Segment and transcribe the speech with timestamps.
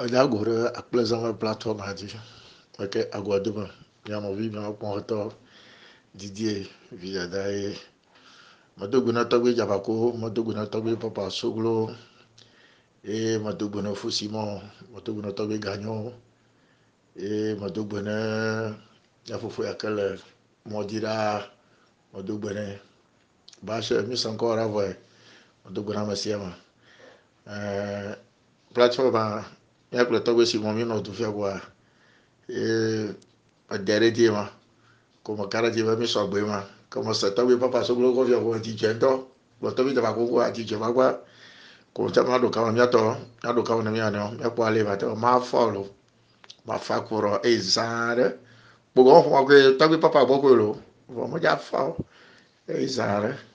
[0.00, 0.06] Go
[0.44, 2.08] ɖe akplezãme platform dzi
[2.82, 3.64] eke agoadome
[4.04, 5.18] mianɔvi miakpɔtɔ
[6.18, 6.54] didie
[6.98, 7.76] vi dada ye
[8.78, 11.74] medogbe na tɔgbe dzabako medogbe na tɔgbe papa soglo.
[13.04, 14.42] Ye medogbe na fusimɔ
[14.92, 15.96] medogbe na tɔgbe ganyo
[17.22, 18.16] ye medogbe na
[19.28, 20.06] yafofoe yake le
[20.70, 21.44] mɔdzi ɖaa
[22.14, 22.66] medogbe nɛ
[23.66, 24.96] bashe misẽŋkɔ ɖe avɔe
[25.64, 26.54] medogbe na ame sia ame
[29.92, 31.60] ya kpletɔgbe si mɔmi nɔ du fia koa
[32.48, 33.10] ee
[33.74, 34.44] ɔdɛ ɖe die ma
[35.24, 36.58] kɔmɔ ka ɖe die ma mi sɔ gbe ma
[36.90, 39.10] kɔmɔ sɛ tɔgbe papa soglo kɔ fia kɔmɔ ti dzɛ ŋutɔ
[39.60, 41.06] kplɔtɔgbe dama koko ati dzɛ gbagba
[41.94, 43.02] kò tẹ ma do kama miatɔ
[43.44, 45.82] ya do kama na mianu miakpɔ ale ma tɛ ma fɔ lo
[46.66, 48.26] ma fa kurɔ eye zãa ɖe
[48.94, 50.68] gbogbo wọn fɔ ma koe tɔgbe papa gbɔ koe lo
[51.14, 51.96] vɔ mo dza fa o
[52.68, 53.49] eye.